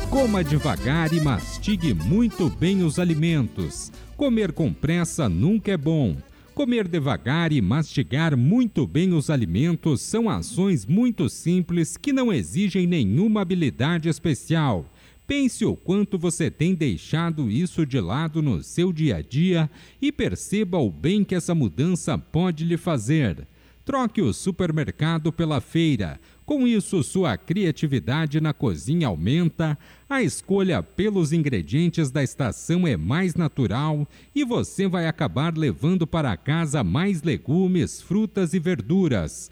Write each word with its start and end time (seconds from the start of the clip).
Coma 0.10 0.42
devagar 0.42 1.12
e 1.12 1.20
mastigue 1.20 1.94
muito 1.94 2.50
bem 2.50 2.82
os 2.82 2.98
alimentos. 2.98 3.92
Comer 4.16 4.54
com 4.54 4.72
pressa 4.72 5.28
nunca 5.28 5.74
é 5.74 5.78
bom. 5.78 6.16
Comer 6.56 6.88
devagar 6.88 7.52
e 7.52 7.62
mastigar 7.62 8.36
muito 8.38 8.88
bem 8.88 9.14
os 9.14 9.30
alimentos 9.30 10.02
são 10.02 10.30
ações 10.30 10.86
muito 10.86 11.30
simples 11.30 11.98
que 11.98 12.14
não 12.14 12.32
exigem 12.32 12.88
nenhuma 12.88 13.42
habilidade 13.42 14.08
especial. 14.08 14.86
Pense 15.28 15.66
o 15.66 15.76
quanto 15.76 16.18
você 16.18 16.50
tem 16.50 16.74
deixado 16.74 17.52
isso 17.52 17.86
de 17.86 18.00
lado 18.00 18.42
no 18.42 18.64
seu 18.64 18.94
dia 18.94 19.18
a 19.18 19.22
dia 19.22 19.70
e 20.02 20.10
perceba 20.10 20.78
o 20.78 20.90
bem 20.90 21.22
que 21.22 21.36
essa 21.36 21.54
mudança 21.54 22.18
pode 22.18 22.64
lhe 22.64 22.78
fazer. 22.78 23.46
Troque 23.88 24.22
o 24.22 24.34
supermercado 24.34 25.32
pela 25.32 25.62
feira. 25.62 26.20
Com 26.46 26.68
isso, 26.68 27.02
sua 27.04 27.38
criatividade 27.38 28.42
na 28.42 28.54
cozinha 28.54 29.08
aumenta, 29.08 29.80
a 30.10 30.22
escolha 30.22 30.84
pelos 30.84 31.32
ingredientes 31.32 32.12
da 32.12 32.22
estação 32.22 32.86
é 32.86 32.98
mais 32.98 33.36
natural 33.36 34.06
e 34.36 34.44
você 34.44 34.90
vai 34.90 35.08
acabar 35.08 35.58
levando 35.58 36.06
para 36.06 36.36
casa 36.36 36.84
mais 36.84 37.24
legumes, 37.24 38.02
frutas 38.02 38.54
e 38.54 38.60
verduras. 38.60 39.50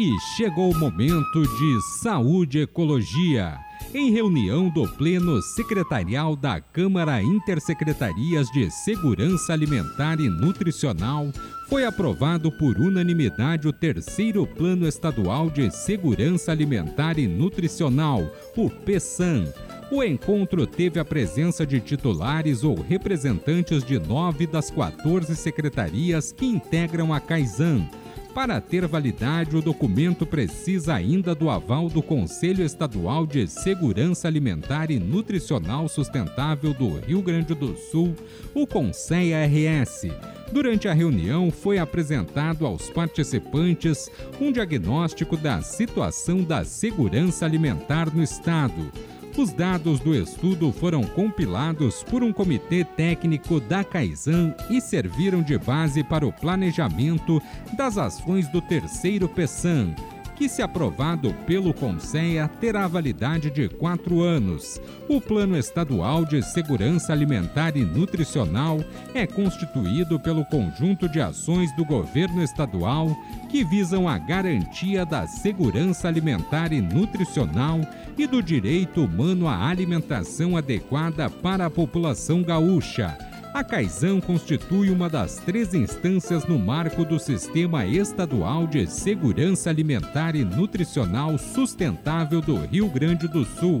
E 0.00 0.16
chegou 0.20 0.70
o 0.70 0.78
momento 0.78 1.42
de 1.42 1.82
saúde 2.00 2.58
e 2.58 2.62
ecologia. 2.62 3.58
Em 3.92 4.12
reunião 4.12 4.70
do 4.70 4.86
Pleno 4.86 5.42
Secretarial 5.42 6.36
da 6.36 6.60
Câmara 6.60 7.20
Intersecretarias 7.20 8.46
de 8.52 8.70
Segurança 8.70 9.52
Alimentar 9.52 10.20
e 10.20 10.28
Nutricional, 10.28 11.32
foi 11.68 11.84
aprovado 11.84 12.52
por 12.52 12.78
unanimidade 12.78 13.66
o 13.66 13.72
terceiro 13.72 14.46
Plano 14.46 14.86
Estadual 14.86 15.50
de 15.50 15.68
Segurança 15.68 16.52
Alimentar 16.52 17.18
e 17.18 17.26
Nutricional, 17.26 18.32
o 18.56 18.70
PESAN. 18.70 19.52
O 19.90 20.04
encontro 20.04 20.64
teve 20.64 21.00
a 21.00 21.04
presença 21.04 21.66
de 21.66 21.80
titulares 21.80 22.62
ou 22.62 22.80
representantes 22.80 23.82
de 23.82 23.98
nove 23.98 24.46
das 24.46 24.70
14 24.70 25.34
secretarias 25.34 26.30
que 26.30 26.46
integram 26.46 27.12
a 27.12 27.18
CAISAN 27.18 27.88
Para 28.34 28.60
ter 28.60 28.86
validade, 28.86 29.56
o 29.56 29.62
documento 29.62 30.24
precisa 30.24 30.94
ainda 30.94 31.34
do 31.34 31.50
aval 31.50 31.88
do 31.88 32.00
Conselho 32.00 32.64
Estadual 32.64 33.26
de 33.26 33.48
Segurança 33.48 34.28
Alimentar 34.28 34.90
e 34.90 34.98
Nutricional 34.98 35.88
Sustentável 35.88 36.72
do 36.72 36.98
Rio 37.00 37.20
Grande 37.20 37.54
do 37.54 37.76
Sul, 37.76 38.14
o 38.54 38.66
CONSEA-RS. 38.66 40.12
Durante 40.52 40.88
a 40.88 40.92
reunião, 40.92 41.50
foi 41.50 41.78
apresentado 41.78 42.64
aos 42.64 42.88
participantes 42.90 44.10
um 44.40 44.52
diagnóstico 44.52 45.36
da 45.36 45.60
situação 45.60 46.42
da 46.42 46.64
segurança 46.64 47.44
alimentar 47.44 48.14
no 48.14 48.22
Estado 48.22 48.90
os 49.38 49.52
dados 49.52 50.00
do 50.00 50.14
estudo 50.14 50.72
foram 50.72 51.02
compilados 51.02 52.02
por 52.02 52.22
um 52.22 52.32
comitê 52.32 52.84
técnico 52.84 53.60
da 53.60 53.84
Caizan 53.84 54.54
e 54.68 54.80
serviram 54.80 55.42
de 55.42 55.56
base 55.56 56.02
para 56.02 56.26
o 56.26 56.32
planejamento 56.32 57.40
das 57.76 57.96
ações 57.96 58.48
do 58.48 58.60
terceiro 58.60 59.28
PESAM, 59.28 59.94
que, 60.38 60.48
se 60.48 60.62
aprovado 60.62 61.34
pelo 61.46 61.74
Conselho, 61.74 62.48
terá 62.60 62.86
validade 62.86 63.50
de 63.50 63.68
quatro 63.68 64.22
anos. 64.22 64.80
O 65.08 65.20
Plano 65.20 65.58
Estadual 65.58 66.24
de 66.24 66.40
Segurança 66.42 67.12
Alimentar 67.12 67.76
e 67.76 67.84
Nutricional 67.84 68.78
é 69.12 69.26
constituído 69.26 70.20
pelo 70.20 70.44
conjunto 70.44 71.08
de 71.08 71.20
ações 71.20 71.74
do 71.74 71.84
governo 71.84 72.40
estadual 72.40 73.16
que 73.50 73.64
visam 73.64 74.08
a 74.08 74.16
garantia 74.16 75.04
da 75.04 75.26
segurança 75.26 76.06
alimentar 76.06 76.72
e 76.72 76.80
nutricional 76.80 77.80
e 78.16 78.24
do 78.24 78.40
direito 78.40 79.04
humano 79.04 79.48
à 79.48 79.66
alimentação 79.66 80.56
adequada 80.56 81.28
para 81.28 81.66
a 81.66 81.70
população 81.70 82.42
gaúcha 82.42 83.27
a 83.54 83.64
Caizão 83.64 84.20
constitui 84.20 84.90
uma 84.90 85.08
das 85.08 85.36
três 85.36 85.72
instâncias 85.74 86.44
no 86.44 86.58
marco 86.58 87.04
do 87.04 87.18
Sistema 87.18 87.86
Estadual 87.86 88.66
de 88.66 88.86
Segurança 88.86 89.70
Alimentar 89.70 90.36
e 90.36 90.44
Nutricional 90.44 91.38
Sustentável 91.38 92.40
do 92.40 92.56
Rio 92.56 92.88
Grande 92.88 93.26
do 93.26 93.44
Sul, 93.44 93.80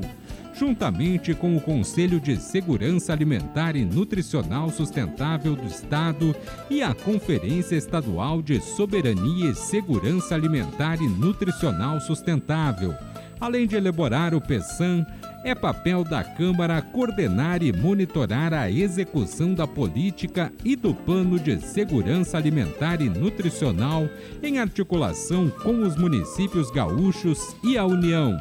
juntamente 0.54 1.34
com 1.34 1.56
o 1.56 1.60
Conselho 1.60 2.18
de 2.18 2.36
Segurança 2.36 3.12
Alimentar 3.12 3.76
e 3.76 3.84
Nutricional 3.84 4.70
Sustentável 4.70 5.54
do 5.54 5.66
Estado 5.66 6.34
e 6.70 6.82
a 6.82 6.94
Conferência 6.94 7.76
Estadual 7.76 8.40
de 8.40 8.60
Soberania 8.60 9.50
e 9.50 9.54
Segurança 9.54 10.34
Alimentar 10.34 11.00
e 11.00 11.06
Nutricional 11.06 12.00
Sustentável, 12.00 12.94
além 13.38 13.66
de 13.66 13.76
elaborar 13.76 14.34
o 14.34 14.40
PESAM 14.40 15.06
é 15.44 15.54
papel 15.54 16.04
da 16.04 16.22
Câmara 16.22 16.82
coordenar 16.82 17.62
e 17.62 17.72
monitorar 17.72 18.52
a 18.52 18.70
execução 18.70 19.54
da 19.54 19.66
política 19.66 20.52
e 20.64 20.74
do 20.76 20.94
plano 20.94 21.38
de 21.38 21.60
segurança 21.60 22.36
alimentar 22.36 23.00
e 23.00 23.08
nutricional 23.08 24.08
em 24.42 24.58
articulação 24.58 25.48
com 25.50 25.82
os 25.82 25.96
municípios 25.96 26.70
gaúchos 26.70 27.54
e 27.62 27.78
a 27.78 27.84
União. 27.84 28.38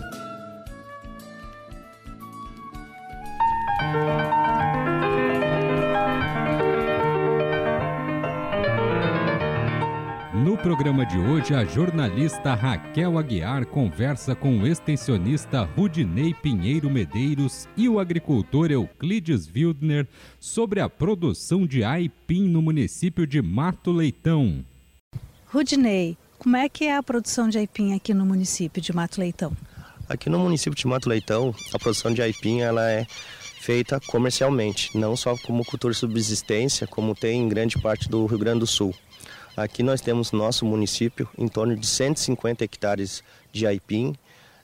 Programa 10.67 11.05
de 11.05 11.17
hoje, 11.17 11.53
a 11.53 11.63
jornalista 11.63 12.53
Raquel 12.53 13.17
Aguiar 13.17 13.65
conversa 13.65 14.35
com 14.35 14.59
o 14.59 14.67
extensionista 14.67 15.61
Rudinei 15.61 16.33
Pinheiro 16.33 16.89
Medeiros 16.89 17.69
e 17.77 17.87
o 17.87 18.01
agricultor 18.01 18.69
Euclides 18.69 19.49
Wildner 19.49 20.05
sobre 20.41 20.81
a 20.81 20.89
produção 20.89 21.65
de 21.65 21.85
aipim 21.85 22.49
no 22.49 22.61
município 22.61 23.25
de 23.25 23.41
Mato 23.41 23.93
Leitão. 23.93 24.61
Rudinei, 25.45 26.17
como 26.37 26.57
é 26.57 26.67
que 26.67 26.83
é 26.83 26.97
a 26.97 27.01
produção 27.01 27.47
de 27.47 27.57
aipim 27.57 27.95
aqui 27.95 28.13
no 28.13 28.25
município 28.25 28.81
de 28.81 28.91
Mato 28.91 29.21
Leitão? 29.21 29.55
Aqui 30.09 30.29
no 30.29 30.37
município 30.37 30.77
de 30.77 30.85
Mato 30.85 31.07
Leitão, 31.07 31.55
a 31.73 31.79
produção 31.79 32.13
de 32.13 32.21
aipim 32.21 32.59
ela 32.59 32.91
é 32.91 33.05
feita 33.61 34.01
comercialmente, 34.01 34.97
não 34.97 35.15
só 35.15 35.37
como 35.37 35.63
cultura 35.63 35.93
de 35.93 35.99
subsistência, 35.99 36.85
como 36.85 37.15
tem 37.15 37.41
em 37.41 37.47
grande 37.47 37.79
parte 37.79 38.09
do 38.09 38.25
Rio 38.25 38.37
Grande 38.37 38.59
do 38.59 38.67
Sul. 38.67 38.93
Aqui 39.57 39.81
nós 39.81 40.01
temos 40.01 40.31
no 40.31 40.37
nosso 40.37 40.63
município 40.63 41.27
em 41.35 41.47
torno 41.47 41.75
de 41.75 41.87
150 41.87 42.63
hectares 42.63 43.23
de 43.51 43.65
aipim, 43.65 44.15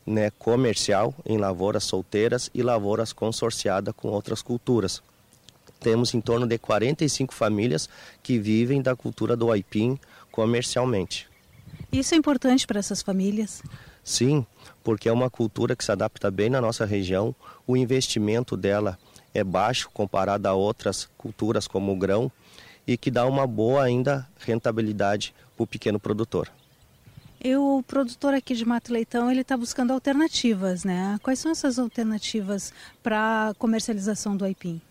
né, 0.06 0.30
comercial 0.38 1.16
em 1.25 1.36
lavouras 1.36 1.84
solteiras 1.84 2.51
e 2.54 2.62
lavouras 2.62 3.12
consorciadas 3.12 3.92
com 3.98 4.10
outras 4.10 4.44
culturas. 4.44 5.01
Temos 5.80 6.13
em 6.13 6.22
torno 6.22 6.45
de 6.45 6.60
45 6.60 7.34
famílias 7.34 7.90
que 8.22 8.38
vivem 8.38 8.84
da 8.84 8.95
cultura 8.95 9.36
do 9.36 9.51
aipim 9.51 9.98
comercialmente. 10.31 11.28
Isso 11.92 12.13
é 12.13 12.18
importante 12.18 12.68
para 12.68 12.78
essas 12.78 13.01
famílias? 13.01 13.63
Sim, 14.04 14.45
porque 14.84 15.10
é 15.10 15.12
uma 15.12 15.30
cultura 15.30 15.75
que 15.75 15.84
se 15.84 15.92
adapta 15.92 16.30
bem 16.30 16.51
na 16.51 16.62
nossa 16.62 16.86
região. 16.86 17.34
O 17.66 17.75
investimento 17.75 18.56
dela 18.56 19.00
é 19.34 19.44
baixo 19.44 19.90
comparado 19.92 20.48
a 20.48 20.54
outras 20.54 21.10
culturas 21.18 21.68
como 21.68 21.92
o 21.92 21.95
grão 21.95 22.31
e 22.88 22.97
que 22.97 23.09
dá 23.09 23.25
uma 23.25 23.47
boa 23.47 23.83
ainda 23.83 24.27
rentabilidade 24.39 25.33
para 25.56 25.63
o 25.63 25.68
pequeno 25.68 26.00
produtor. 26.00 26.50
E 27.44 27.56
o 27.57 27.83
produtor 27.85 28.33
aqui 28.33 28.56
de 28.56 28.65
Mato 28.65 28.94
Leitão 28.94 29.30
ele 29.30 29.41
está 29.41 29.57
buscando 29.57 29.91
alternativas, 29.91 30.85
né? 30.85 31.19
Quais 31.21 31.39
são 31.39 31.51
essas 31.51 31.77
alternativas 31.77 32.71
para 33.01 33.50
a 33.50 33.53
comercialização 33.56 34.38
do 34.38 34.45
aipim? 34.45 34.81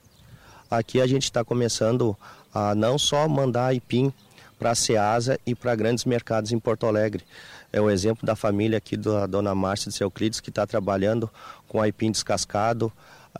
Aqui 0.71 1.01
a 1.01 1.07
gente 1.07 1.25
está 1.25 1.43
começando 1.43 2.17
a 2.53 2.75
não 2.75 2.99
só 2.99 3.27
mandar 3.27 3.67
aipim 3.67 4.13
para 4.59 4.73
a 4.73 4.75
Ceasa 4.75 5.41
e 5.47 5.55
para 5.55 5.75
grandes 5.75 6.05
mercados 6.05 6.53
em 6.53 6.59
Porto 6.59 6.87
Alegre. 6.87 7.25
É 7.73 7.81
o 7.81 7.89
exemplo 7.89 8.27
da 8.27 8.37
família 8.37 8.79
aqui 8.79 8.99
da 8.99 9.27
dona 9.27 9.55
Márcia 9.55 9.91
de 9.91 10.01
Euclides 10.03 10.41
que 10.41 10.51
está 10.51 10.67
trabalhando 10.67 11.31
com 11.67 11.81
aipim 11.81 12.11
descascado. 12.11 12.93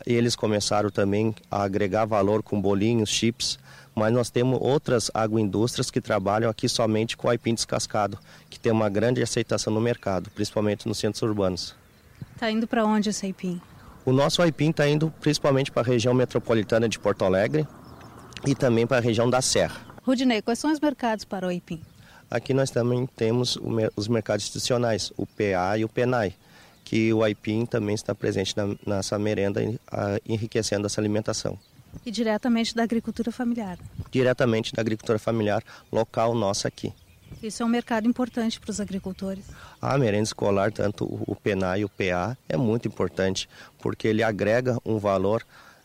Eles 0.07 0.35
começaram 0.35 0.89
também 0.89 1.35
a 1.51 1.63
agregar 1.63 2.05
valor 2.05 2.41
com 2.41 2.59
bolinhos, 2.59 3.09
chips 3.09 3.59
mas 3.95 4.11
nós 4.11 4.29
temos 4.29 4.59
outras 4.61 5.11
agroindústrias 5.13 5.91
que 5.91 6.01
trabalham 6.01 6.49
aqui 6.49 6.67
somente 6.67 7.15
com 7.15 7.29
aipim 7.29 7.53
descascado, 7.53 8.17
que 8.49 8.59
tem 8.59 8.71
uma 8.71 8.89
grande 8.89 9.21
aceitação 9.21 9.71
no 9.73 9.79
mercado, 9.79 10.29
principalmente 10.31 10.87
nos 10.87 10.97
centros 10.97 11.21
urbanos. 11.21 11.75
Está 12.33 12.49
indo 12.49 12.67
para 12.67 12.85
onde 12.85 13.09
esse 13.09 13.25
aipim? 13.25 13.61
O 14.05 14.11
nosso 14.11 14.41
aipim 14.41 14.71
está 14.71 14.87
indo 14.87 15.13
principalmente 15.21 15.71
para 15.71 15.81
a 15.81 15.85
região 15.85 16.13
metropolitana 16.13 16.89
de 16.89 16.99
Porto 16.99 17.23
Alegre 17.23 17.67
e 18.45 18.53
também 18.53 18.85
para 18.85 18.97
a 18.97 19.01
região 19.01 19.29
da 19.29 19.41
Serra. 19.41 19.79
Rudinei, 20.05 20.41
quais 20.41 20.59
são 20.59 20.71
os 20.71 20.79
mercados 20.79 21.23
para 21.23 21.45
o 21.45 21.49
aipim? 21.49 21.81
Aqui 22.29 22.53
nós 22.53 22.71
também 22.71 23.05
temos 23.15 23.57
os 23.95 24.07
mercados 24.07 24.43
institucionais, 24.43 25.13
o 25.15 25.25
PA 25.25 25.77
e 25.77 25.85
o 25.85 25.89
PENAI, 25.89 26.33
que 26.83 27.13
o 27.13 27.23
aipim 27.23 27.65
também 27.65 27.95
está 27.95 28.13
presente 28.13 28.57
na, 28.57 28.75
nessa 28.85 29.17
merenda, 29.17 29.61
enriquecendo 30.27 30.87
essa 30.87 30.99
alimentação. 30.99 31.57
E 32.05 32.11
diretamente 32.11 32.75
da 32.75 32.83
agricultura 32.83 33.31
familiar? 33.31 33.77
Diretamente 34.11 34.73
da 34.73 34.81
agricultura 34.81 35.17
familiar 35.19 35.63
local 35.91 36.35
nossa 36.35 36.67
aqui. 36.67 36.93
Isso 37.41 37.63
é 37.63 37.65
um 37.65 37.69
mercado 37.69 38.07
importante 38.07 38.59
para 38.59 38.71
os 38.71 38.79
agricultores? 38.79 39.45
A 39.81 39.97
merenda 39.97 40.23
escolar, 40.23 40.71
tanto 40.71 41.05
o 41.05 41.35
PENA 41.35 41.77
e 41.77 41.85
o 41.85 41.89
PA, 41.89 42.37
é 42.47 42.55
muito 42.55 42.87
importante, 42.87 43.49
porque 43.79 44.07
ele 44.07 44.23
agrega 44.23 44.77
um 44.85 44.97
valor 44.97 45.43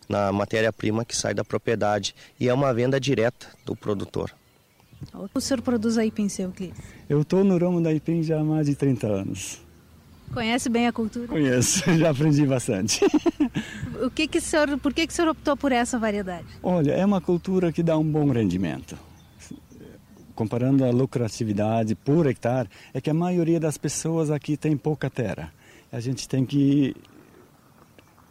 na 0.09 0.33
matéria-prima 0.33 1.05
que 1.05 1.17
sai 1.17 1.35
da 1.35 1.45
propriedade 1.45 2.15
e 2.39 2.49
é 2.49 2.55
uma 2.55 2.73
venda 2.73 3.01
direta 3.01 3.49
do 3.65 3.77
produtor. 3.77 4.33
O 5.35 5.41
senhor 5.41 5.63
produz 5.63 5.97
aipim, 5.97 6.29
seu 6.29 6.47
Euclides? 6.47 6.79
Eu 7.09 7.23
estou 7.23 7.45
no 7.45 7.57
ramo 7.57 7.81
da 7.81 7.91
aipim 7.91 8.23
já 8.23 8.41
há 8.41 8.45
mais 8.45 8.67
de 8.67 8.75
30 8.75 9.07
anos. 9.07 9.61
Conhece 10.33 10.69
bem 10.69 10.87
a 10.87 10.93
cultura? 10.93 11.27
Conheço, 11.27 11.83
já 11.97 12.11
aprendi 12.11 12.45
bastante. 12.47 13.01
o 14.03 14.11
que 14.11 14.27
que 14.27 14.39
o 14.39 14.41
senhor, 14.41 14.79
por 14.79 14.93
que, 14.93 15.07
que 15.07 15.13
o 15.13 15.17
senhor 15.17 15.31
optou 15.31 15.57
por 15.57 15.73
essa 15.73 15.99
variedade? 15.99 16.47
Olha, 16.63 16.93
é 16.93 17.05
uma 17.05 17.21
cultura 17.21 17.73
que 17.73 17.83
dá 17.83 17.97
um 17.97 18.05
bom 18.05 18.31
rendimento. 18.31 18.97
Comparando 20.35 20.85
a 20.85 20.91
lucratividade 20.91 21.95
por 21.95 22.27
hectare, 22.27 22.69
é 22.95 23.01
que 23.01 23.11
a 23.11 23.15
maioria 23.15 23.59
das 23.59 23.77
pessoas 23.77 24.31
aqui 24.31 24.57
tem 24.57 24.77
pouca 24.77 25.11
terra. 25.11 25.53
A 25.91 26.01
gente 26.01 26.29
tem 26.29 26.45
que 26.45 26.95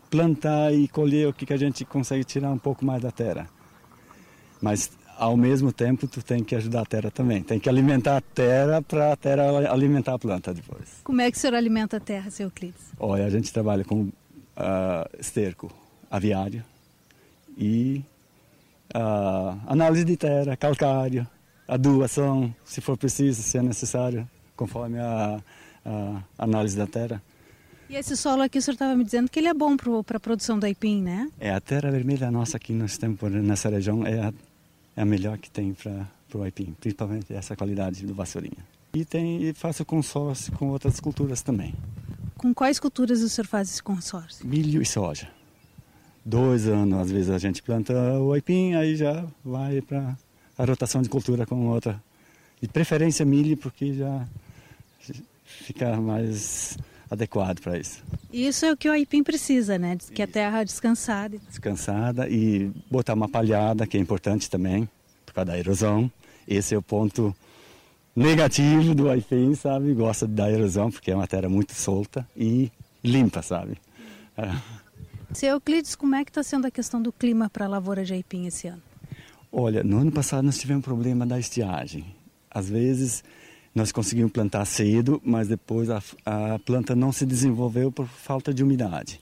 plantar 0.09 0.74
e 0.74 0.88
colher 0.88 1.27
o 1.27 1.33
que 1.33 1.51
a 1.51 1.57
gente 1.57 1.83
consegue 1.83 2.24
tirar 2.24 2.51
um 2.51 2.57
pouco 2.57 2.86
mais 2.86 3.01
da 3.01 3.12
terra. 3.12 3.50
Mas 4.62 4.91
ao 5.17 5.36
mesmo 5.36 5.74
tempo 5.74 6.07
tu 6.07 6.24
tem 6.24 6.43
que 6.43 6.55
ajudar 6.55 6.81
a 6.81 6.86
terra 6.86 7.12
também. 7.12 7.41
Tem 7.41 7.59
que 7.59 7.67
alimentar 7.67 8.17
a 8.17 8.21
terra 8.21 8.81
para 8.81 9.12
a 9.12 9.15
terra 9.15 9.71
alimentar 9.71 10.13
a 10.13 10.19
planta 10.19 10.53
depois. 10.53 11.01
Como 11.03 11.19
é 11.19 11.29
que 11.31 11.38
o 11.38 11.39
senhor 11.39 11.55
alimenta 11.55 11.97
a 11.97 12.00
terra, 12.00 12.29
seu 12.29 12.45
Euclides? 12.45 12.93
Olha, 13.00 13.25
a 13.25 13.29
gente 13.29 13.51
trabalha 13.51 13.83
com 13.83 14.09
uh, 14.58 15.20
esterco 15.20 15.72
aviário 16.10 16.64
e 17.58 18.04
uh, 18.96 19.58
análise 19.68 20.04
de 20.04 20.18
terra, 20.18 20.58
calcário, 20.58 21.28
adubação, 21.68 22.54
se 22.66 22.82
for 22.82 22.98
preciso, 22.98 23.42
se 23.42 23.58
é 23.58 23.62
necessário, 23.62 24.28
conforme 24.56 25.00
a, 25.00 25.40
a 25.86 26.24
análise 26.38 26.78
da 26.78 26.88
terra. 26.88 27.22
E 27.90 27.96
esse 27.96 28.18
solo 28.18 28.42
aqui, 28.42 28.58
o 28.58 28.62
senhor 28.62 28.74
estava 28.74 28.96
me 28.96 29.04
dizendo 29.04 29.30
que 29.30 29.40
ele 29.40 29.48
é 29.48 29.54
bom 29.54 29.78
para 29.78 30.18
a 30.18 30.20
produção 30.20 30.60
do 30.60 30.66
aipim, 30.66 31.02
né? 31.02 31.30
É, 31.40 31.52
a 31.54 31.62
terra 31.62 31.90
vermelha 31.90 32.30
nossa 32.30 32.58
aqui 32.58 32.74
nós 32.74 32.98
temos 32.98 33.20
nessa 33.32 33.70
região 33.70 34.06
é 34.06 34.20
a 34.20 34.34
é 34.98 35.02
a 35.04 35.06
melhor 35.06 35.38
que 35.38 35.50
tem 35.50 35.74
para 35.76 36.08
o 36.34 36.42
aipim, 36.42 36.76
principalmente 36.80 37.32
essa 37.32 37.56
qualidade 37.56 38.04
do 38.04 38.16
vassourinha. 38.16 38.66
E, 38.96 39.06
tem, 39.06 39.44
e 39.44 39.54
faço 39.54 39.86
consórcio 39.86 40.52
com 40.54 40.70
outras 40.70 41.00
culturas 41.00 41.44
também. 41.44 41.76
Com 42.38 42.53
quais 42.53 42.79
culturas 42.79 43.22
o 43.22 43.29
senhor 43.29 43.48
faz 43.48 43.70
esse 43.70 43.82
consórcio? 43.82 44.46
Milho 44.46 44.82
e 44.82 44.86
soja. 44.86 45.27
Dois 46.24 46.67
anos, 46.67 47.00
às 47.00 47.12
vezes 47.12 47.29
a 47.29 47.38
gente 47.38 47.63
planta 47.63 47.94
o 48.20 48.34
aipim, 48.34 48.74
aí 48.75 48.96
já 48.96 49.25
vai 49.44 49.82
para 49.82 50.17
a 50.58 50.65
rotação 50.65 51.01
de 51.01 51.10
cultura 51.10 51.46
com 51.46 51.67
outra. 51.67 52.01
De 52.62 52.67
preferência 52.67 53.25
milho, 53.25 53.56
porque 53.56 53.94
já 53.94 54.27
fica 55.46 55.96
mais 56.01 56.77
adequado 57.10 57.62
para 57.62 57.79
isso. 57.79 58.03
Isso 58.32 58.65
é 58.65 58.72
o 58.72 58.77
que 58.77 58.89
o 58.89 58.91
aipim 58.91 59.24
precisa, 59.24 59.77
né? 59.77 59.98
Que 60.13 60.22
a 60.22 60.27
terra 60.27 60.63
descansada. 60.63 61.38
Descansada 61.48 62.27
e 62.29 62.72
botar 62.91 63.13
uma 63.13 63.29
palhada, 63.29 63.88
que 63.88 63.98
é 63.98 64.00
importante 64.00 64.50
também, 64.50 64.88
por 65.25 65.34
causa 65.34 65.51
da 65.51 65.58
erosão. 65.58 66.12
Esse 66.48 66.75
é 66.75 66.77
o 66.77 66.82
ponto 66.82 67.36
negativo 68.17 68.95
do 68.95 69.09
aipim, 69.12 69.53
sabe? 69.53 69.93
Gosta 69.93 70.25
da 70.25 70.51
erosão, 70.51 70.89
porque 70.89 71.12
é 71.12 71.15
uma 71.15 71.27
terra 71.27 71.47
muito 71.47 71.74
solta 71.75 72.27
e 72.36 72.71
limpa, 73.03 73.43
sabe? 73.43 73.77
É. 74.36 74.51
Seu 75.33 75.50
Euclides, 75.51 75.95
como 75.95 76.15
é 76.15 76.25
que 76.25 76.31
está 76.31 76.41
sendo 76.41 76.65
a 76.65 76.71
questão 76.71 77.00
do 77.00 77.12
clima 77.12 77.47
para 77.47 77.65
a 77.65 77.67
lavoura 77.67 78.03
de 78.03 78.13
aipim 78.13 78.47
esse 78.47 78.67
ano? 78.67 78.81
Olha, 79.51 79.83
no 79.83 80.00
ano 80.00 80.12
passado 80.12 80.43
nós 80.43 80.57
tivemos 80.57 80.79
um 80.79 80.83
problema 80.83 81.27
da 81.27 81.39
estiagem. 81.39 82.05
Às 82.50 82.67
vezes 82.67 83.24
nós 83.75 83.91
conseguimos 83.91 84.31
plantar 84.31 84.65
cedo, 84.65 85.21
mas 85.24 85.47
depois 85.47 85.88
a, 85.91 86.01
a 86.25 86.57
planta 86.57 86.95
não 86.95 87.12
se 87.12 87.24
desenvolveu 87.24 87.91
por 87.91 88.07
falta 88.07 88.51
de 88.51 88.63
umidade. 88.63 89.21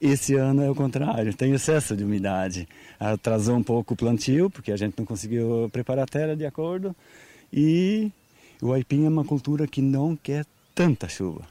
Esse 0.00 0.34
ano 0.34 0.62
é 0.62 0.68
o 0.68 0.74
contrário, 0.74 1.32
tem 1.32 1.52
excesso 1.52 1.96
de 1.96 2.02
umidade. 2.02 2.66
Atrasou 2.98 3.56
um 3.56 3.62
pouco 3.62 3.94
o 3.94 3.96
plantio, 3.96 4.50
porque 4.50 4.72
a 4.72 4.76
gente 4.76 4.98
não 4.98 5.04
conseguiu 5.04 5.70
preparar 5.72 6.02
a 6.02 6.08
terra 6.08 6.34
de 6.34 6.44
acordo. 6.44 6.96
E 7.52 8.10
o 8.62 8.72
aipim 8.72 9.04
é 9.04 9.08
uma 9.08 9.24
cultura 9.24 9.66
que 9.66 9.82
não 9.82 10.14
quer 10.14 10.46
tanta 10.72 11.08
chuva. 11.08 11.42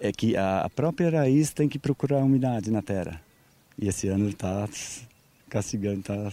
É 0.00 0.10
que 0.10 0.36
a 0.36 0.68
própria 0.74 1.08
raiz 1.08 1.50
tem 1.50 1.68
que 1.68 1.78
procurar 1.78 2.18
umidade 2.18 2.68
na 2.70 2.82
terra. 2.82 3.22
E 3.78 3.86
esse 3.88 4.08
ano 4.08 4.28
está 4.28 4.68
castigando, 5.48 6.00
está 6.00 6.32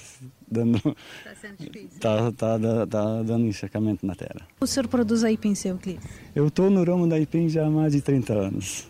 dando. 0.49 0.77
Está 0.77 1.35
sendo 1.39 1.57
difícil. 1.57 1.89
Está 1.93 2.31
tá, 2.31 2.59
tá, 2.59 2.87
tá 2.87 3.23
dando 3.23 3.45
encharcamento 3.45 4.05
na 4.05 4.15
terra. 4.15 4.41
O 4.59 4.65
senhor 4.65 4.87
produz 4.87 5.23
aipim, 5.23 5.53
seu 5.53 5.73
Euclides? 5.73 6.03
Eu 6.35 6.47
estou 6.47 6.71
no 6.71 6.83
ramo 6.83 7.07
da 7.07 7.15
aipim 7.15 7.47
já 7.47 7.65
há 7.65 7.69
mais 7.69 7.93
de 7.93 8.01
30 8.01 8.33
anos. 8.33 8.87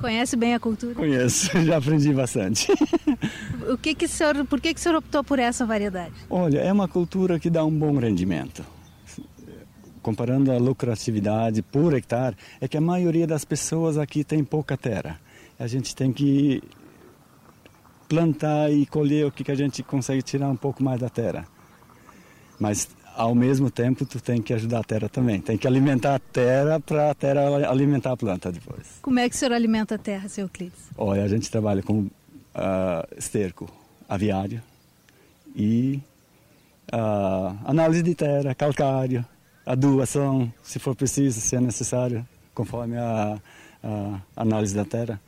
Conhece 0.00 0.36
bem 0.36 0.54
a 0.54 0.58
cultura? 0.58 0.96
Conheço, 0.96 1.48
já 1.64 1.76
aprendi 1.76 2.12
bastante. 2.12 2.66
o 3.70 3.78
que 3.78 3.94
que 3.94 4.06
o 4.06 4.08
senhor, 4.08 4.44
por 4.46 4.60
que, 4.60 4.74
que 4.74 4.80
o 4.80 4.82
senhor 4.82 4.98
optou 4.98 5.22
por 5.22 5.38
essa 5.38 5.64
variedade? 5.64 6.12
Olha, 6.28 6.58
é 6.58 6.72
uma 6.72 6.88
cultura 6.88 7.38
que 7.38 7.48
dá 7.48 7.64
um 7.64 7.70
bom 7.70 7.96
rendimento. 7.96 8.73
Comparando 10.04 10.52
a 10.52 10.58
lucratividade 10.58 11.62
por 11.62 11.94
hectare, 11.94 12.36
é 12.60 12.68
que 12.68 12.76
a 12.76 12.80
maioria 12.80 13.26
das 13.26 13.42
pessoas 13.42 13.96
aqui 13.96 14.22
tem 14.22 14.44
pouca 14.44 14.76
terra. 14.76 15.18
A 15.58 15.66
gente 15.66 15.96
tem 15.96 16.12
que 16.12 16.62
plantar 18.06 18.70
e 18.70 18.84
colher 18.84 19.24
o 19.24 19.32
que 19.32 19.50
a 19.50 19.54
gente 19.54 19.82
consegue 19.82 20.20
tirar 20.20 20.50
um 20.50 20.56
pouco 20.56 20.84
mais 20.84 21.00
da 21.00 21.08
terra. 21.08 21.46
Mas 22.60 22.86
ao 23.16 23.34
mesmo 23.34 23.70
tempo 23.70 24.04
tu 24.04 24.20
tem 24.20 24.42
que 24.42 24.52
ajudar 24.52 24.80
a 24.80 24.84
terra 24.84 25.08
também. 25.08 25.40
Tem 25.40 25.56
que 25.56 25.66
alimentar 25.66 26.16
a 26.16 26.18
terra 26.18 26.78
para 26.78 27.10
a 27.10 27.14
terra 27.14 27.66
alimentar 27.66 28.12
a 28.12 28.16
planta 28.18 28.52
depois. 28.52 28.98
Como 29.00 29.18
é 29.18 29.26
que 29.26 29.34
o 29.34 29.38
senhor 29.38 29.52
alimenta 29.52 29.94
a 29.94 29.98
terra, 29.98 30.28
seu 30.28 30.44
Euclides? 30.44 30.90
Olha, 30.98 31.24
a 31.24 31.28
gente 31.28 31.50
trabalha 31.50 31.82
com 31.82 32.00
uh, 32.00 32.10
esterco 33.16 33.66
aviário 34.06 34.62
e 35.56 35.98
uh, 36.92 37.56
análise 37.64 38.02
de 38.02 38.14
terra, 38.14 38.54
calcário, 38.54 39.24
adubação, 39.64 40.52
se 40.62 40.78
for 40.78 40.94
preciso, 40.94 41.40
se 41.40 41.56
é 41.56 41.60
necessário, 41.60 42.26
conforme 42.54 42.96
a, 42.96 43.38
a 43.82 44.20
análise 44.36 44.74
da 44.74 44.84
terra. 44.84 45.20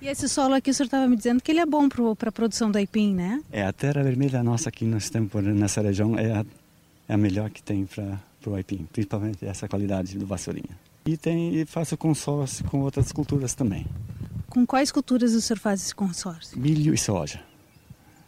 E 0.00 0.06
esse 0.06 0.28
solo 0.28 0.54
aqui, 0.54 0.70
o 0.70 0.74
senhor 0.74 0.86
estava 0.86 1.08
me 1.08 1.16
dizendo 1.16 1.42
que 1.42 1.50
ele 1.50 1.60
é 1.60 1.66
bom 1.66 1.88
para 1.88 2.28
a 2.28 2.32
produção 2.32 2.70
do 2.70 2.78
aipim, 2.78 3.14
né? 3.14 3.42
É, 3.50 3.64
a 3.64 3.72
terra 3.72 4.02
vermelha 4.02 4.42
nossa 4.44 4.68
aqui 4.68 4.84
nós 4.84 5.10
temos 5.10 5.32
nessa 5.42 5.80
região 5.80 6.16
é 6.16 6.32
a, 6.32 6.46
é 7.08 7.14
a 7.14 7.16
melhor 7.16 7.50
que 7.50 7.60
tem 7.62 7.84
para 7.84 8.20
o 8.46 8.54
aipim, 8.54 8.86
principalmente 8.92 9.44
essa 9.44 9.68
qualidade 9.68 10.16
do 10.16 10.24
vassourinha. 10.24 10.78
E, 11.04 11.16
tem, 11.16 11.54
e 11.54 11.64
faço 11.64 11.96
consórcio 11.96 12.64
com 12.66 12.80
outras 12.80 13.10
culturas 13.10 13.54
também. 13.54 13.86
Com 14.48 14.64
quais 14.64 14.92
culturas 14.92 15.34
o 15.34 15.40
senhor 15.40 15.58
faz 15.58 15.82
esse 15.82 15.94
consórcio? 15.94 16.58
Milho 16.58 16.94
e 16.94 16.98
soja. 16.98 17.40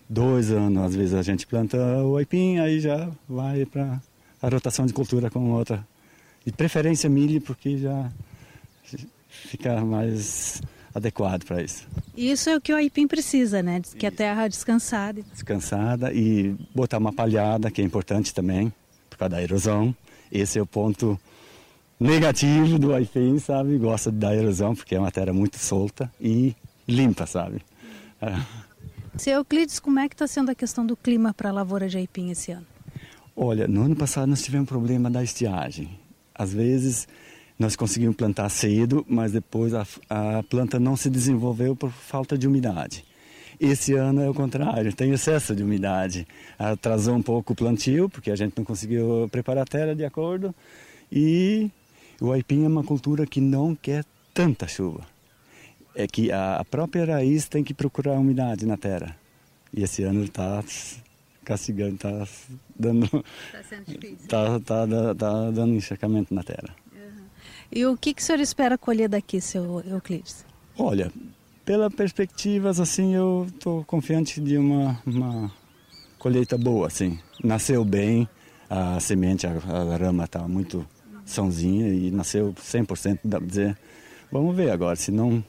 Dois 0.08 0.50
anos, 0.50 0.82
às 0.82 0.94
vezes 0.94 1.14
a 1.14 1.22
gente 1.22 1.46
planta 1.46 1.78
o 2.02 2.16
aipim, 2.16 2.58
aí 2.58 2.80
já 2.80 3.08
vai 3.28 3.64
para 3.64 4.00
a 4.42 4.48
rotação 4.48 4.86
de 4.86 4.92
cultura 4.92 5.30
com 5.30 5.50
outra. 5.50 5.86
De 6.44 6.52
preferência 6.52 7.08
milho, 7.08 7.40
porque 7.40 7.76
já 7.76 8.10
fica 9.28 9.80
mais 9.84 10.62
adequado 10.94 11.44
para 11.44 11.62
isso. 11.62 11.86
Isso 12.16 12.50
é 12.50 12.56
o 12.56 12.60
que 12.60 12.72
o 12.72 12.76
aipim 12.76 13.06
precisa, 13.06 13.62
né? 13.62 13.80
Que 13.98 14.06
a 14.06 14.10
terra 14.10 14.48
descansada. 14.48 15.22
Descansada 15.32 16.12
e 16.12 16.56
botar 16.74 16.98
uma 16.98 17.12
palhada, 17.12 17.70
que 17.70 17.80
é 17.80 17.84
importante 17.84 18.34
também, 18.34 18.72
por 19.08 19.18
causa 19.18 19.36
da 19.36 19.42
erosão. 19.42 19.94
Esse 20.32 20.58
é 20.58 20.62
o 20.62 20.66
ponto 20.66 21.18
negativo 21.98 22.78
do 22.78 22.94
aipim, 22.94 23.38
sabe? 23.38 23.76
Gosta 23.76 24.10
da 24.10 24.34
erosão, 24.34 24.74
porque 24.74 24.94
é 24.94 24.98
uma 24.98 25.10
terra 25.10 25.32
muito 25.32 25.58
solta 25.58 26.10
e 26.20 26.56
limpa, 26.88 27.26
sabe? 27.26 27.62
É. 28.20 28.34
Seu 29.16 29.34
Euclides, 29.34 29.78
como 29.78 29.98
é 29.98 30.08
que 30.08 30.14
está 30.14 30.26
sendo 30.26 30.50
a 30.50 30.54
questão 30.54 30.86
do 30.86 30.96
clima 30.96 31.34
para 31.34 31.50
a 31.50 31.52
lavoura 31.52 31.88
de 31.88 31.98
aipim 31.98 32.30
esse 32.30 32.52
ano? 32.52 32.66
Olha, 33.42 33.66
no 33.66 33.84
ano 33.84 33.96
passado 33.96 34.28
nós 34.28 34.42
tivemos 34.42 34.64
um 34.64 34.68
problema 34.68 35.10
da 35.10 35.24
estiagem. 35.24 35.98
Às 36.34 36.52
vezes 36.52 37.08
nós 37.58 37.74
conseguimos 37.74 38.14
plantar 38.14 38.50
cedo, 38.50 39.02
mas 39.08 39.32
depois 39.32 39.72
a, 39.72 39.86
a 40.10 40.42
planta 40.42 40.78
não 40.78 40.94
se 40.94 41.08
desenvolveu 41.08 41.74
por 41.74 41.90
falta 41.90 42.36
de 42.36 42.46
umidade. 42.46 43.02
Esse 43.58 43.94
ano 43.94 44.20
é 44.20 44.28
o 44.28 44.34
contrário, 44.34 44.94
tem 44.94 45.10
excesso 45.12 45.56
de 45.56 45.62
umidade. 45.62 46.28
Atrasou 46.58 47.14
um 47.14 47.22
pouco 47.22 47.54
o 47.54 47.56
plantio, 47.56 48.10
porque 48.10 48.30
a 48.30 48.36
gente 48.36 48.58
não 48.58 48.62
conseguiu 48.62 49.26
preparar 49.32 49.62
a 49.62 49.66
terra 49.66 49.94
de 49.94 50.04
acordo. 50.04 50.54
E 51.10 51.70
o 52.20 52.32
aipim 52.32 52.66
é 52.66 52.68
uma 52.68 52.84
cultura 52.84 53.24
que 53.24 53.40
não 53.40 53.74
quer 53.74 54.04
tanta 54.34 54.68
chuva. 54.68 55.06
É 55.94 56.06
que 56.06 56.30
a 56.30 56.62
própria 56.70 57.06
raiz 57.06 57.48
tem 57.48 57.64
que 57.64 57.72
procurar 57.72 58.18
umidade 58.18 58.66
na 58.66 58.76
terra. 58.76 59.16
E 59.72 59.82
esse 59.82 60.02
ano 60.02 60.24
está 60.24 60.62
castigando, 61.44 61.94
está 61.94 62.26
dando. 62.78 63.04
Está 63.04 63.62
sendo 63.68 63.84
difícil. 63.86 64.16
Está 64.22 64.60
tá, 64.60 64.86
tá 65.16 65.50
dando 65.50 65.74
encharcamento 65.74 66.34
na 66.34 66.42
terra. 66.42 66.74
E 67.72 67.86
o 67.86 67.96
que, 67.96 68.12
que 68.12 68.20
o 68.20 68.24
senhor 68.24 68.40
espera 68.40 68.76
colher 68.76 69.08
daqui, 69.08 69.40
seu 69.40 69.80
Euclides? 69.86 70.44
Olha, 70.76 71.12
pela 71.64 71.88
perspectivas, 71.88 72.80
assim, 72.80 73.14
eu 73.14 73.46
estou 73.48 73.84
confiante 73.84 74.40
de 74.40 74.58
uma, 74.58 75.00
uma 75.06 75.52
colheita 76.18 76.58
boa, 76.58 76.88
assim. 76.88 77.16
Nasceu 77.44 77.84
bem, 77.84 78.28
a 78.68 78.98
semente, 78.98 79.46
a, 79.46 79.52
a 79.52 79.96
rama 79.96 80.24
está 80.24 80.48
muito 80.48 80.84
sãozinha 81.24 81.88
e 81.88 82.10
nasceu 82.10 82.52
100%, 82.54 83.20
dá 83.22 83.38
para 83.38 83.46
dizer. 83.46 83.78
Vamos 84.32 84.56
ver 84.56 84.70
agora, 84.70 84.96
se 84.96 85.12
não, 85.12 85.42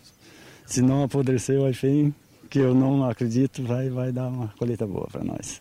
se 0.66 0.82
não 0.82 1.04
apodreceu, 1.04 1.68
enfim, 1.68 2.14
que 2.50 2.60
eu 2.60 2.76
não 2.76 3.10
acredito, 3.10 3.64
vai, 3.64 3.90
vai 3.90 4.12
dar 4.12 4.28
uma 4.28 4.50
colheita 4.60 4.86
boa 4.86 5.08
para 5.12 5.24
nós. 5.24 5.60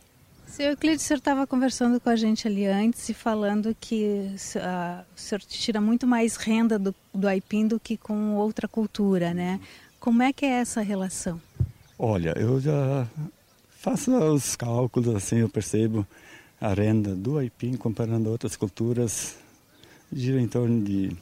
Seu 0.50 0.70
Euclides, 0.70 1.04
o 1.04 1.06
senhor 1.06 1.18
estava 1.18 1.46
conversando 1.46 2.00
com 2.00 2.10
a 2.10 2.16
gente 2.16 2.48
ali 2.48 2.66
antes 2.66 3.08
e 3.08 3.14
falando 3.14 3.74
que 3.80 4.32
o 4.34 5.18
senhor 5.18 5.40
tira 5.42 5.80
muito 5.80 6.08
mais 6.08 6.34
renda 6.34 6.76
do, 6.76 6.92
do 7.14 7.28
aipim 7.28 7.68
do 7.68 7.78
que 7.78 7.96
com 7.96 8.34
outra 8.34 8.66
cultura, 8.66 9.32
né? 9.32 9.60
Como 10.00 10.22
é 10.24 10.32
que 10.32 10.44
é 10.44 10.60
essa 10.60 10.80
relação? 10.80 11.40
Olha, 11.96 12.34
eu 12.36 12.60
já 12.60 13.06
faço 13.78 14.12
os 14.12 14.56
cálculos, 14.56 15.14
assim, 15.14 15.36
eu 15.36 15.48
percebo 15.48 16.04
a 16.60 16.74
renda 16.74 17.14
do 17.14 17.38
aipim 17.38 17.76
comparando 17.76 18.28
a 18.28 18.32
outras 18.32 18.56
culturas, 18.56 19.36
gira 20.12 20.40
em 20.40 20.48
torno 20.48 20.82
de 20.82 21.16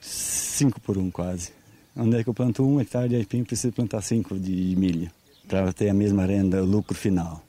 5 0.00 0.80
por 0.80 0.98
1 0.98 1.02
um, 1.02 1.10
quase. 1.10 1.52
Onde 1.96 2.16
é 2.16 2.24
que 2.24 2.28
eu 2.28 2.34
planto 2.34 2.66
um 2.66 2.80
hectare 2.80 3.08
de 3.08 3.14
aipim, 3.14 3.44
preciso 3.44 3.72
plantar 3.72 4.02
5 4.02 4.40
de 4.40 4.74
milho, 4.74 5.08
para 5.46 5.72
ter 5.72 5.88
a 5.88 5.94
mesma 5.94 6.26
renda, 6.26 6.60
o 6.60 6.66
lucro 6.66 6.98
final. 6.98 7.43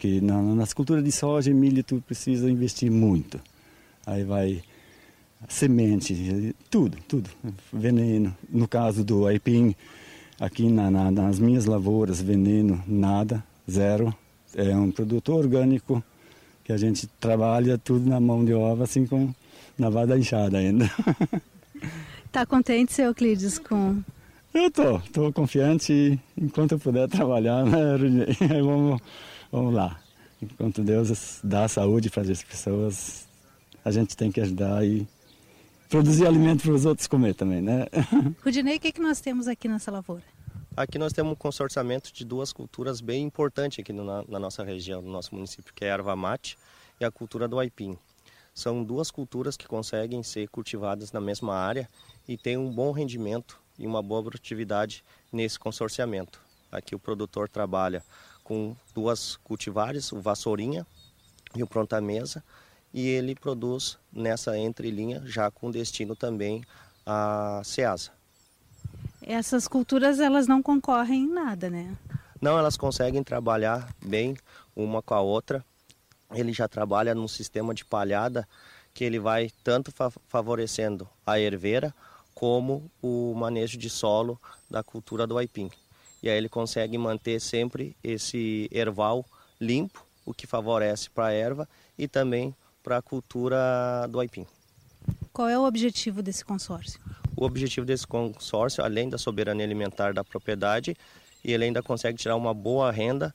Porque 0.00 0.18
na, 0.18 0.40
nas 0.40 0.72
culturas 0.72 1.04
de 1.04 1.12
soja 1.12 1.50
e 1.50 1.54
milho 1.54 1.84
tu 1.84 2.00
precisa 2.00 2.50
investir 2.50 2.90
muito. 2.90 3.38
Aí 4.06 4.24
vai 4.24 4.62
semente, 5.46 6.54
tudo, 6.70 6.96
tudo. 7.06 7.28
Veneno. 7.70 8.34
No 8.48 8.66
caso 8.66 9.04
do 9.04 9.26
aipim, 9.26 9.76
aqui 10.40 10.70
na, 10.70 10.90
na, 10.90 11.10
nas 11.10 11.38
minhas 11.38 11.66
lavouras, 11.66 12.18
veneno, 12.22 12.82
nada, 12.86 13.44
zero. 13.70 14.14
É 14.54 14.74
um 14.74 14.90
produto 14.90 15.34
orgânico 15.34 16.02
que 16.64 16.72
a 16.72 16.78
gente 16.78 17.06
trabalha 17.20 17.76
tudo 17.76 18.08
na 18.08 18.18
mão 18.18 18.42
de 18.42 18.54
obra, 18.54 18.84
assim 18.84 19.06
com 19.06 19.34
na 19.76 19.90
vada 19.90 20.18
enxada 20.18 20.56
ainda. 20.56 20.90
Está 22.24 22.46
contente, 22.48 22.94
seu 22.94 23.08
Euclides, 23.08 23.58
com... 23.58 24.02
Eu 24.54 24.70
tô, 24.70 24.98
tô 25.12 25.30
confiante 25.30 26.18
enquanto 26.38 26.72
eu 26.72 26.78
puder 26.78 27.06
trabalhar, 27.06 27.66
né, 27.66 27.98
vamos 28.64 28.98
Vamos 29.50 29.74
lá. 29.74 30.00
Enquanto 30.40 30.82
Deus 30.82 31.40
dá 31.42 31.66
saúde 31.68 32.08
para 32.08 32.22
as 32.22 32.42
pessoas, 32.42 33.28
a 33.84 33.90
gente 33.90 34.16
tem 34.16 34.30
que 34.30 34.40
ajudar 34.40 34.84
e 34.86 35.06
produzir 35.88 36.26
alimento 36.26 36.62
para 36.62 36.72
os 36.72 36.86
outros 36.86 37.06
comer 37.08 37.34
também, 37.34 37.60
né? 37.60 37.86
Rudinei, 38.44 38.76
o 38.76 38.80
que, 38.80 38.88
é 38.88 38.92
que 38.92 39.00
nós 39.00 39.20
temos 39.20 39.48
aqui 39.48 39.68
nessa 39.68 39.90
lavoura? 39.90 40.22
Aqui 40.76 40.98
nós 40.98 41.12
temos 41.12 41.32
um 41.32 41.36
consorciamento 41.36 42.12
de 42.12 42.24
duas 42.24 42.52
culturas 42.52 43.00
bem 43.00 43.24
importantes 43.24 43.80
aqui 43.80 43.92
na, 43.92 44.24
na, 44.26 44.38
nossa 44.38 44.62
região, 44.62 45.02
no 45.02 45.10
nosso 45.10 45.34
município, 45.34 45.74
que 45.74 45.84
é 45.84 45.90
a 45.90 45.94
erva 45.94 46.14
mate 46.14 46.56
e 47.00 47.04
a 47.04 47.10
cultura 47.10 47.48
do 47.48 47.58
aipim. 47.58 47.98
São 48.54 48.84
duas 48.84 49.10
culturas 49.10 49.56
que 49.56 49.66
conseguem 49.66 50.22
ser 50.22 50.48
cultivadas 50.48 51.12
na 51.12 51.20
mesma 51.20 51.54
área 51.54 51.88
e 52.26 52.36
têm 52.36 52.56
um 52.56 52.70
bom 52.70 52.92
rendimento 52.92 53.60
e 53.78 53.86
uma 53.86 54.02
boa 54.02 54.22
produtividade 54.22 55.04
nesse 55.32 55.58
consorciamento. 55.58 56.40
Aqui 56.70 56.94
o 56.94 56.98
produtor 56.98 57.48
trabalha 57.48 58.02
com 58.50 58.74
duas 58.92 59.36
cultivares, 59.44 60.10
o 60.10 60.20
vassourinha 60.20 60.84
e 61.54 61.62
o 61.62 61.68
pronta 61.68 62.00
mesa, 62.00 62.42
e 62.92 63.06
ele 63.06 63.36
produz 63.36 63.96
nessa 64.12 64.58
entrelinha 64.58 65.22
já 65.24 65.52
com 65.52 65.70
destino 65.70 66.16
também 66.16 66.64
a 67.06 67.62
Ceasa. 67.64 68.10
Essas 69.22 69.68
culturas 69.68 70.18
elas 70.18 70.48
não 70.48 70.60
concorrem 70.60 71.22
em 71.22 71.32
nada, 71.32 71.70
né? 71.70 71.96
Não, 72.40 72.58
elas 72.58 72.76
conseguem 72.76 73.22
trabalhar 73.22 73.88
bem 74.04 74.36
uma 74.74 75.00
com 75.00 75.14
a 75.14 75.20
outra. 75.20 75.64
Ele 76.32 76.52
já 76.52 76.66
trabalha 76.66 77.14
num 77.14 77.28
sistema 77.28 77.72
de 77.72 77.84
palhada 77.84 78.48
que 78.92 79.04
ele 79.04 79.20
vai 79.20 79.52
tanto 79.62 79.92
favorecendo 80.26 81.08
a 81.24 81.38
herveira 81.38 81.94
como 82.34 82.90
o 83.00 83.32
manejo 83.32 83.78
de 83.78 83.88
solo 83.88 84.40
da 84.68 84.82
cultura 84.82 85.24
do 85.24 85.38
aipim. 85.38 85.70
E 86.22 86.28
aí 86.28 86.36
ele 86.36 86.48
consegue 86.48 86.96
manter 86.98 87.40
sempre 87.40 87.96
esse 88.02 88.68
erval 88.70 89.24
limpo, 89.60 90.04
o 90.24 90.34
que 90.34 90.46
favorece 90.46 91.08
para 91.10 91.26
a 91.26 91.32
erva 91.32 91.68
e 91.98 92.06
também 92.06 92.54
para 92.82 92.98
a 92.98 93.02
cultura 93.02 94.06
do 94.08 94.20
aipim. 94.20 94.46
Qual 95.32 95.48
é 95.48 95.58
o 95.58 95.64
objetivo 95.64 96.22
desse 96.22 96.44
consórcio? 96.44 97.00
O 97.36 97.44
objetivo 97.44 97.86
desse 97.86 98.06
consórcio, 98.06 98.84
além 98.84 99.08
da 99.08 99.16
soberania 99.16 99.64
alimentar 99.64 100.12
da 100.12 100.24
propriedade, 100.24 100.96
e 101.42 101.52
ele 101.52 101.64
ainda 101.64 101.82
consegue 101.82 102.18
tirar 102.18 102.36
uma 102.36 102.52
boa 102.52 102.90
renda 102.90 103.34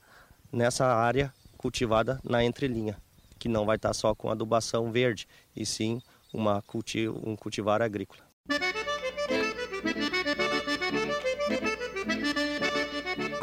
nessa 0.51 0.85
área 0.85 1.33
cultivada 1.57 2.19
na 2.23 2.43
entrelinha, 2.43 2.97
que 3.39 3.49
não 3.49 3.65
vai 3.65 3.77
estar 3.77 3.93
só 3.93 4.13
com 4.13 4.29
adubação 4.29 4.91
verde, 4.91 5.27
e 5.55 5.65
sim 5.65 6.01
uma 6.33 6.61
culti 6.61 7.07
um 7.07 7.35
cultivar 7.35 7.81
agrícola. 7.81 8.21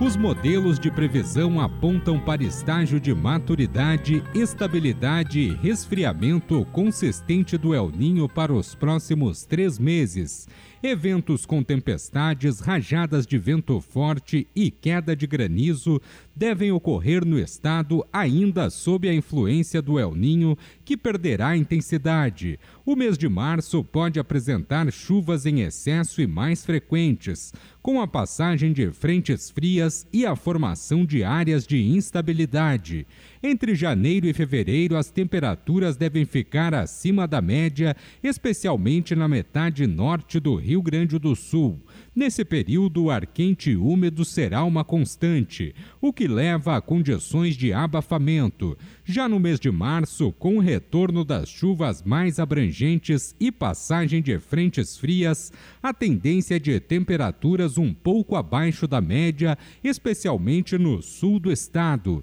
Os 0.00 0.16
modelos 0.16 0.80
de 0.80 0.90
previsão 0.90 1.60
apontam 1.60 2.18
para 2.18 2.42
estágio 2.42 2.98
de 2.98 3.14
maturidade, 3.14 4.22
estabilidade 4.34 5.38
e 5.38 5.54
resfriamento 5.54 6.64
consistente 6.72 7.56
do 7.56 7.72
El 7.72 7.90
Ninho 7.90 8.28
para 8.28 8.52
os 8.52 8.74
próximos 8.74 9.44
três 9.44 9.78
meses. 9.78 10.48
Eventos 10.84 11.46
com 11.46 11.62
tempestades, 11.62 12.58
rajadas 12.58 13.24
de 13.24 13.38
vento 13.38 13.80
forte 13.80 14.48
e 14.52 14.68
queda 14.68 15.14
de 15.14 15.28
granizo 15.28 16.02
devem 16.34 16.72
ocorrer 16.72 17.24
no 17.24 17.38
estado 17.38 18.04
ainda 18.12 18.68
sob 18.68 19.08
a 19.08 19.14
influência 19.14 19.80
do 19.80 19.96
El 19.96 20.12
Ninho, 20.16 20.58
que 20.84 20.96
perderá 20.96 21.56
intensidade. 21.56 22.58
O 22.84 22.96
mês 22.96 23.16
de 23.16 23.28
março 23.28 23.84
pode 23.84 24.18
apresentar 24.18 24.90
chuvas 24.92 25.46
em 25.46 25.60
excesso 25.60 26.20
e 26.20 26.26
mais 26.26 26.64
frequentes, 26.64 27.52
com 27.80 28.00
a 28.00 28.08
passagem 28.08 28.72
de 28.72 28.90
frentes 28.90 29.50
frias 29.50 30.04
e 30.12 30.26
a 30.26 30.34
formação 30.34 31.04
de 31.04 31.22
áreas 31.22 31.64
de 31.64 31.80
instabilidade. 31.80 33.06
Entre 33.44 33.74
janeiro 33.74 34.28
e 34.28 34.32
fevereiro, 34.32 34.96
as 34.96 35.10
temperaturas 35.10 35.96
devem 35.96 36.24
ficar 36.24 36.72
acima 36.72 37.26
da 37.26 37.42
média, 37.42 37.96
especialmente 38.22 39.16
na 39.16 39.26
metade 39.26 39.84
norte 39.84 40.38
do 40.38 40.54
Rio 40.54 40.80
Grande 40.80 41.18
do 41.18 41.34
Sul. 41.34 41.84
Nesse 42.14 42.44
período, 42.44 43.02
o 43.02 43.10
ar 43.10 43.26
quente 43.26 43.72
e 43.72 43.76
úmido 43.76 44.24
será 44.24 44.62
uma 44.62 44.84
constante, 44.84 45.74
o 46.00 46.12
que 46.12 46.28
leva 46.28 46.76
a 46.76 46.80
condições 46.80 47.56
de 47.56 47.72
abafamento. 47.72 48.78
Já 49.04 49.28
no 49.28 49.40
mês 49.40 49.58
de 49.58 49.72
março, 49.72 50.30
com 50.30 50.58
o 50.58 50.60
retorno 50.60 51.24
das 51.24 51.48
chuvas 51.48 52.00
mais 52.00 52.38
abrangentes 52.38 53.34
e 53.40 53.50
passagem 53.50 54.22
de 54.22 54.38
frentes 54.38 54.96
frias, 54.96 55.52
a 55.82 55.92
tendência 55.92 56.54
é 56.54 56.58
de 56.60 56.78
temperaturas 56.78 57.76
um 57.76 57.92
pouco 57.92 58.36
abaixo 58.36 58.86
da 58.86 59.00
média, 59.00 59.58
especialmente 59.82 60.78
no 60.78 61.02
sul 61.02 61.40
do 61.40 61.50
estado 61.50 62.22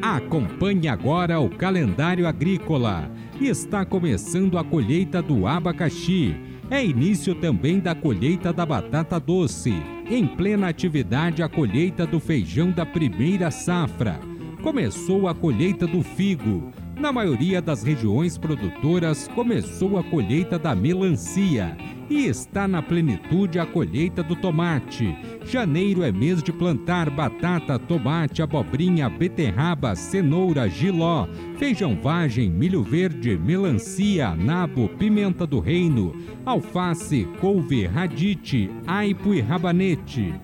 Acompanhe 0.00 0.88
agora 0.88 1.40
o 1.40 1.50
calendário 1.50 2.26
agrícola 2.26 3.10
está 3.46 3.84
começando 3.84 4.58
a 4.58 4.64
colheita 4.64 5.22
do 5.22 5.46
abacaxi. 5.46 6.34
É 6.70 6.84
início 6.84 7.34
também 7.34 7.78
da 7.78 7.94
colheita 7.94 8.52
da 8.52 8.66
batata 8.66 9.18
doce. 9.18 9.72
Em 10.10 10.26
plena 10.26 10.68
atividade, 10.68 11.42
a 11.42 11.48
colheita 11.48 12.06
do 12.06 12.18
feijão 12.18 12.70
da 12.70 12.84
primeira 12.84 13.50
safra. 13.50 14.18
Começou 14.62 15.28
a 15.28 15.34
colheita 15.34 15.86
do 15.86 16.02
figo. 16.02 16.72
Na 16.98 17.12
maioria 17.12 17.62
das 17.62 17.84
regiões 17.84 18.36
produtoras, 18.36 19.28
começou 19.28 19.98
a 19.98 20.02
colheita 20.02 20.58
da 20.58 20.74
melancia 20.74 21.76
e 22.10 22.26
está 22.26 22.66
na 22.66 22.82
plenitude 22.82 23.60
a 23.60 23.64
colheita 23.64 24.20
do 24.20 24.34
tomate. 24.34 25.16
Janeiro 25.44 26.02
é 26.02 26.10
mês 26.10 26.42
de 26.42 26.52
plantar 26.52 27.08
batata, 27.08 27.78
tomate, 27.78 28.42
abobrinha, 28.42 29.08
beterraba, 29.08 29.94
cenoura, 29.94 30.68
giló, 30.68 31.28
feijão 31.56 31.94
vagem, 31.94 32.50
milho 32.50 32.82
verde, 32.82 33.38
melancia, 33.38 34.34
nabo, 34.34 34.88
pimenta 34.88 35.46
do 35.46 35.60
reino, 35.60 36.12
alface, 36.44 37.28
couve, 37.40 37.86
radite, 37.86 38.68
aipo 38.88 39.32
e 39.32 39.40
rabanete. 39.40 40.34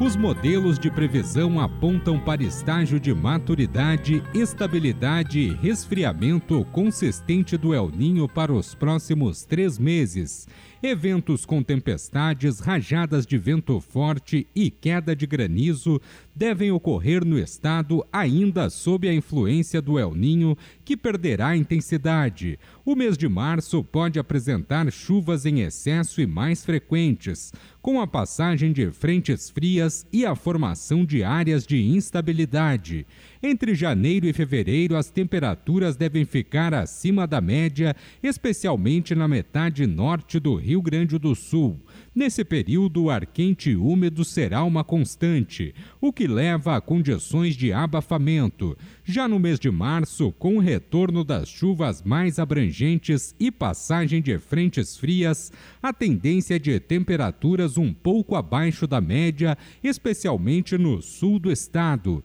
Os 0.00 0.14
modelos 0.14 0.78
de 0.78 0.92
previsão 0.92 1.58
apontam 1.58 2.20
para 2.20 2.40
estágio 2.44 3.00
de 3.00 3.12
maturidade, 3.12 4.22
estabilidade 4.32 5.40
e 5.40 5.52
resfriamento 5.54 6.64
consistente 6.66 7.56
do 7.56 7.74
El 7.74 7.90
Ninho 7.90 8.28
para 8.28 8.52
os 8.52 8.76
próximos 8.76 9.44
três 9.44 9.76
meses. 9.76 10.46
Eventos 10.80 11.44
com 11.44 11.60
tempestades, 11.60 12.60
rajadas 12.60 13.26
de 13.26 13.36
vento 13.36 13.80
forte 13.80 14.46
e 14.54 14.70
queda 14.70 15.14
de 15.14 15.26
granizo 15.26 16.00
devem 16.36 16.70
ocorrer 16.70 17.24
no 17.24 17.36
estado 17.36 18.06
ainda 18.12 18.70
sob 18.70 19.08
a 19.08 19.12
influência 19.12 19.82
do 19.82 19.98
El 19.98 20.14
Ninho, 20.14 20.56
que 20.84 20.96
perderá 20.96 21.56
intensidade. 21.56 22.60
O 22.84 22.94
mês 22.94 23.18
de 23.18 23.28
março 23.28 23.82
pode 23.82 24.20
apresentar 24.20 24.88
chuvas 24.92 25.44
em 25.44 25.62
excesso 25.62 26.20
e 26.20 26.28
mais 26.28 26.64
frequentes, 26.64 27.52
com 27.82 28.00
a 28.00 28.06
passagem 28.06 28.72
de 28.72 28.88
frentes 28.92 29.50
frias 29.50 30.06
e 30.12 30.24
a 30.24 30.36
formação 30.36 31.04
de 31.04 31.24
áreas 31.24 31.66
de 31.66 31.82
instabilidade. 31.82 33.04
Entre 33.40 33.72
janeiro 33.72 34.26
e 34.26 34.32
fevereiro, 34.32 34.96
as 34.96 35.10
temperaturas 35.10 35.96
devem 35.96 36.24
ficar 36.24 36.74
acima 36.74 37.24
da 37.24 37.40
média, 37.40 37.94
especialmente 38.20 39.14
na 39.14 39.28
metade 39.28 39.86
norte 39.86 40.40
do 40.40 40.56
Rio 40.56 40.82
Grande 40.82 41.18
do 41.18 41.36
Sul. 41.36 41.80
Nesse 42.12 42.44
período, 42.44 43.04
o 43.04 43.10
ar 43.10 43.24
quente 43.24 43.70
e 43.70 43.76
úmido 43.76 44.24
será 44.24 44.64
uma 44.64 44.82
constante, 44.82 45.72
o 46.00 46.12
que 46.12 46.26
leva 46.26 46.76
a 46.76 46.80
condições 46.80 47.54
de 47.54 47.72
abafamento. 47.72 48.76
Já 49.04 49.28
no 49.28 49.38
mês 49.38 49.60
de 49.60 49.70
março, 49.70 50.32
com 50.32 50.56
o 50.56 50.60
retorno 50.60 51.22
das 51.22 51.48
chuvas 51.48 52.02
mais 52.02 52.40
abrangentes 52.40 53.36
e 53.38 53.52
passagem 53.52 54.20
de 54.20 54.36
frentes 54.38 54.96
frias, 54.96 55.52
a 55.80 55.92
tendência 55.92 56.56
é 56.56 56.58
de 56.58 56.80
temperaturas 56.80 57.78
um 57.78 57.92
pouco 57.92 58.34
abaixo 58.34 58.84
da 58.84 59.00
média, 59.00 59.56
especialmente 59.84 60.76
no 60.76 61.00
sul 61.00 61.38
do 61.38 61.52
estado. 61.52 62.24